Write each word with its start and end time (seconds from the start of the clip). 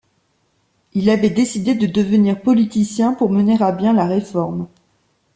Il 0.93 1.11
avait 1.11 1.29
décidé 1.29 1.75
de 1.75 1.85
devenir 1.85 2.41
politicien 2.41 3.13
pour 3.13 3.29
mener 3.29 3.61
à 3.61 3.71
bien 3.71 3.93
la 3.93 4.07
réforme. 4.07 4.65